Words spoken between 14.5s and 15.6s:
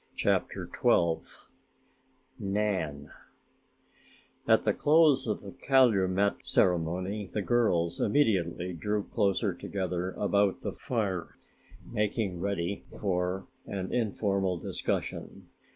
discussion.